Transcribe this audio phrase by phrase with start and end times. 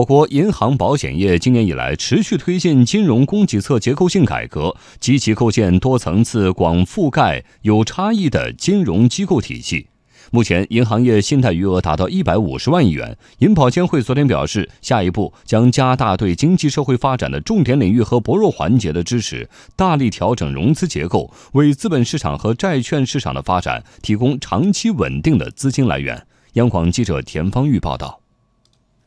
[0.00, 9.88] 我国银行保险业今年以来持续推进金融供给侧结构性改革，积极构建多层次、广覆盖、有差异的金融机构体系。
[10.30, 13.14] 目前，银行业信贷余额达到一百五十万亿元。
[13.40, 26.26] 银保监会昨天表示，下一步将加大对经济社会发展的重点领域和薄弱环节的支持，大力调整融资结构，为资本市场和债券市场的发展提供长期稳定的资金来源。
[26.54, 28.18] 央广记者田方玉报道。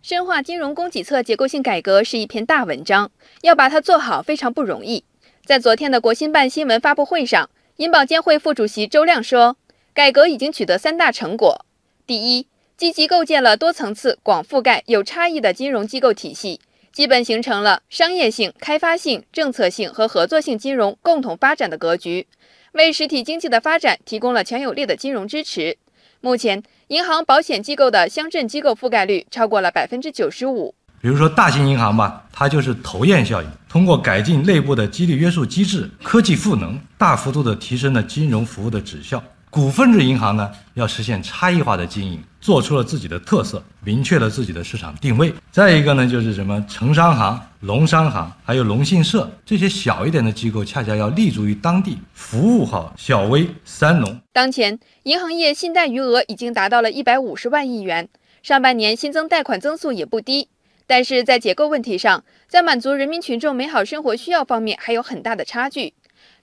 [0.04, 3.09] 深化金融供给侧结构性改革是一篇大文章，
[3.41, 5.05] 要把它做好非常不容易。
[5.45, 9.55] 在昨天的国新办新闻发布会上，银保监会副主席周亮说。
[9.93, 11.65] 改革已经取得三大成果：
[12.05, 16.59] 第一，积极构建了多层次、广覆盖、有差异的金融机构体系，
[16.92, 22.28] 基本形成了商业性、开发性、政策性和合作性金融共同发展的格局，
[22.73, 25.78] 为实体经济的发展提供了强有力的金融支持。
[26.25, 30.73] 目前，银行、保险机构的乡镇机构覆盖率超过了百分之九十五。
[31.01, 39.22] 比如说，大型银行吧，它就是头雁效应，通过改进内部的激励约束机制、科技赋能，大幅度的提升了金融服务的质效。
[39.54, 45.32] 股份制银行呢，要实现差异化的经营，做出了自己的特色，明确了自己的市场定位。
[45.52, 54.20] 再一个呢，就是什么城商行、农商行，还有农信社这些小一点的机构，恰恰要立足于当地，服务好小微三农。
[54.32, 58.10] 当前，银行业信贷余额已经达到了一百五十万亿元，
[58.42, 60.48] 上半年新增贷款增速也不低。
[60.88, 65.94] 但是在结构问题上，在满足人民群众美好生活需要方面还有很大的差距。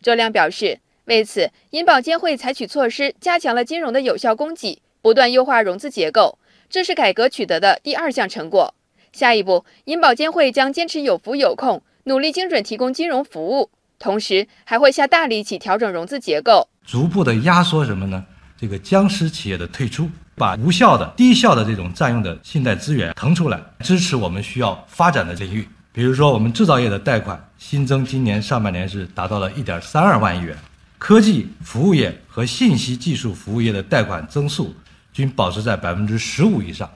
[0.00, 0.78] 周亮表示。
[1.06, 8.74] 为此，银保监会采取措施，加强了金融的有效供给，不断优化融资结构，这是改革取得的第二项成果。
[9.12, 18.24] 下一步，银保监会将坚持有服有控，努力精准提供金融服务，同时还会下大力气调整融资结构，逐步的压缩什么呢？
[18.56, 25.66] 这个僵尸企业的退出，把无效的、低效的这种占用的信贷资源腾出来，支持我们需要发展的领域。
[25.92, 30.56] 比如说，我们制造业的贷款新增，今年上半年是达到了一点三二万亿元。
[31.00, 34.74] 科技服务业和信息技术服务业的贷款增速
[35.14, 36.88] 均保持在百分之十五以上。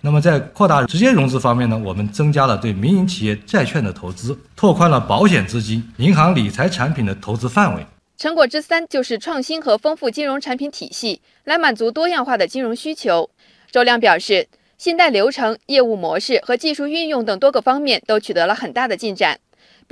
[0.00, 7.86] 那么，在扩大直接融资方面呢，我们增加了对民营企业债券的投资，拓宽了保险资金、银行理财产品的投资范围。
[8.16, 13.28] 成果之三就是创新和丰富金融产品体系，来满足多样化的金融需求。
[13.70, 14.48] 周亮表示，
[14.78, 19.38] 信贷流程、业务模式和技术运用等多个方面都取得了很大的进展。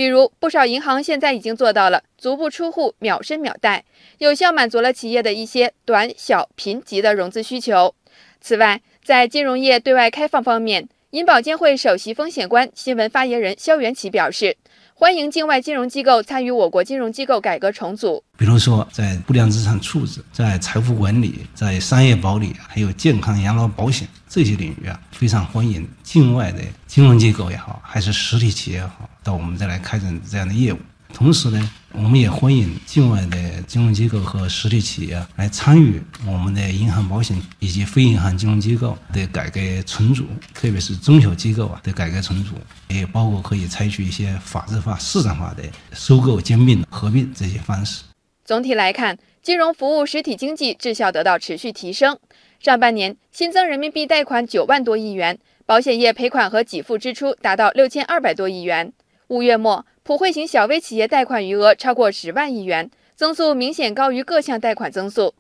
[0.01, 3.85] 比如，不少银行现在已经做到了足不出户秒申秒贷，
[4.17, 7.95] 有效满足了企业的一些短小贫瘠的融资需求。
[8.41, 14.57] 此外，在金融业对外开放方面，银保监会首席风险官、新闻发言人肖元奇表示。
[15.01, 30.79] 欢迎境外金融机构参与我国金融机构改革重组，比如说在不良资产处置、在财富管理、在商业保理，还有健康养老保险这些领域啊，非常欢迎境外的金融机构也好，还是实体企业也好，到我们这来开展这样的业务。
[31.15, 40.25] 同时呢，我们也欢迎境外的金融机构和实体企业来参与我们的银行、保险以及非银行金融机构的改革重组，
[40.55, 42.55] 特别是中小机构啊的改革重组，
[42.89, 48.05] 也包括可以采取一些法制化、市场化的收购、兼并、合并这些方式。
[48.45, 52.17] 总体来看，金融服务实体经济质效得到持续提升。
[52.61, 58.93] 上半年新增人民币贷款九万多亿元，保险业赔款和给付支出达到六千二百多亿元。
[59.27, 59.85] 五月末。
[60.11, 65.33] 普惠型小微企业贷款余额超过十万亿元，增速明显高于各项贷款增速。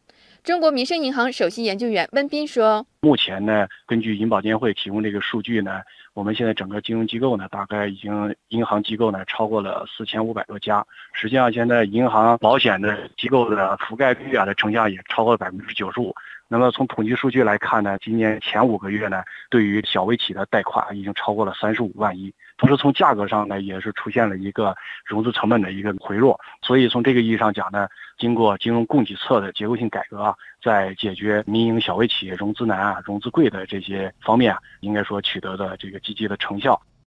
[0.44, 5.81] 中国民生银行首席研究员温彬说：“目前呢，根据银保监会提供这个数据呢，
[6.12, 10.84] 我们现在整个金融机构呢，大概已经银行机构呢超过了四千五百多家。
[11.15, 16.15] 实际上，现在银行、保险的机构的覆盖率啊的成像也超过了百分之九十五。
[16.47, 26.39] 那么从统计数据来看呢，今年前五个月呢，对于小微企业的贷款已经超过了三十五万亿。”同时，从价格上呢，也是出现了一个融资成本的一个回落。
[26.60, 36.81] 所以，从这个意义上讲呢，经过金融供给侧的结构性改革啊，在解决民营小微企业融资难、融资贵的这些方面，应该说取得的这个积极的成效。